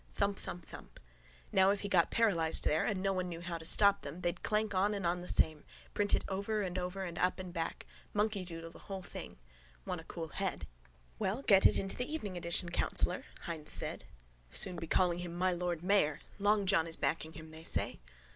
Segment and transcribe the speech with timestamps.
[0.15, 0.99] Thump, thump, thump.
[1.51, 4.41] Now if he got paralysed there and no one knew how to stop them they'd
[4.41, 7.85] clank on and on the same, print it over and over and up and back.
[8.15, 9.37] Monkeydoodle the whole thing.
[9.85, 10.65] Want a cool head.
[11.19, 14.05] —Well, get it into the evening edition, councillor, Hynes said.
[14.49, 16.19] Soon be calling him my lord mayor.
[16.39, 17.99] Long John is backing him, they say.